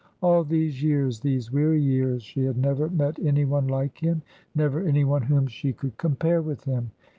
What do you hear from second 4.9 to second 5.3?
one